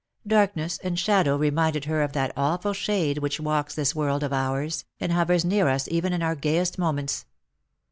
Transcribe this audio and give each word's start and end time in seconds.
Darkness 0.25 0.79
and 0.79 0.97
shadow 0.97 1.37
reminded 1.37 1.85
her 1.85 2.01
of 2.01 2.13
that 2.13 2.33
awful 2.35 2.73
shade 2.73 3.19
which 3.19 3.39
walks 3.39 3.75
this 3.75 3.93
world 3.93 4.23
of 4.23 4.33
ours, 4.33 4.83
and 4.99 5.11
hovers 5.11 5.45
near 5.45 5.67
us 5.67 5.87
even 5.91 6.11
in 6.11 6.23
our 6.23 6.33
gayest 6.33 6.79
moments. 6.79 7.27